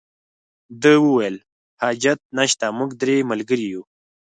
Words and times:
ده 0.81 0.93
وویل 1.05 1.35
حاجت 1.81 2.19
نشته 2.37 2.65
موږ 2.77 2.89
درې 3.01 3.15
ملګري 3.31 3.67
یو. 3.73 3.83